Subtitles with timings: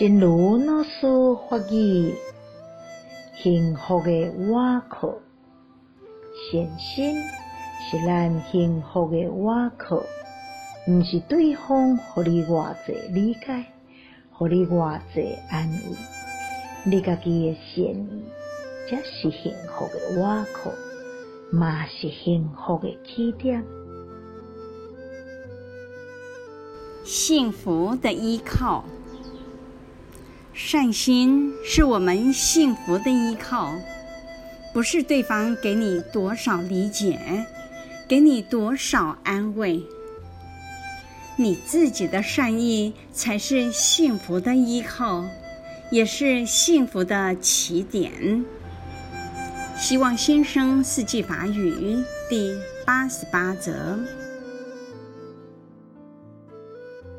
[0.00, 1.06] 正如老师
[1.50, 2.14] 发语，
[3.36, 4.10] 幸福的
[4.50, 5.20] 外壳，
[6.50, 7.14] 显心
[7.82, 10.02] 是咱幸福的外壳，
[10.88, 13.66] 毋是对方互你偌济理解，
[14.32, 15.96] 互你偌济安慰，
[16.84, 18.24] 你家己的善意，
[18.88, 20.72] 才是幸福的外壳，
[21.52, 23.62] 嘛是幸福的起点。
[27.04, 28.82] 幸福的依靠，
[30.62, 33.74] 善心是我们幸福的依靠，
[34.74, 37.46] 不是对方给你多少理解，
[38.06, 39.82] 给你多少安慰，
[41.36, 45.24] 你自己的善意才是幸福的依靠，
[45.90, 48.44] 也是幸福的起点。
[49.78, 51.96] 希望新生四季法语
[52.28, 53.98] 第八十八则。